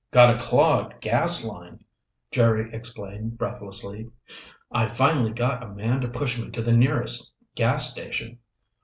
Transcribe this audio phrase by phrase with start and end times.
[0.09, 1.77] "Got a clogged gas line,"
[2.31, 4.09] Jerry explained breathlessly.
[4.71, 8.39] "I finally got a man to push me to the nearest gas station.